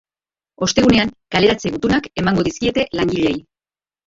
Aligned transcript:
Ostegunean 0.67 1.11
kaleratze 1.35 1.73
gutunak 1.75 2.09
emango 2.23 2.47
dizkiete 2.49 2.89
langileei. 3.03 3.39